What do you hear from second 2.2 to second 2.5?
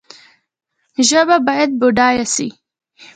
سي